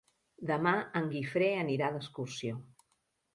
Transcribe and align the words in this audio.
Demà 0.51 0.71
en 0.99 1.09
Guifré 1.11 1.51
anirà 1.59 1.91
d'excursió. 1.99 2.59